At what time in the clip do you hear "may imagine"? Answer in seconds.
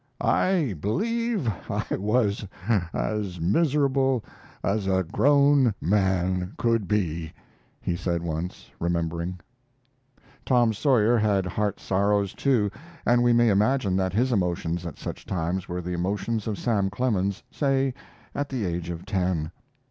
13.31-13.95